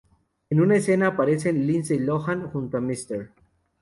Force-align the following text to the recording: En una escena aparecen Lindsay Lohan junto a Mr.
En 0.49 0.61
una 0.61 0.77
escena 0.77 1.09
aparecen 1.09 1.67
Lindsay 1.67 1.99
Lohan 1.99 2.49
junto 2.49 2.77
a 2.77 2.81
Mr. 2.81 3.31